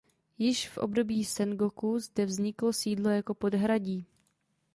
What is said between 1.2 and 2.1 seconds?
Sengoku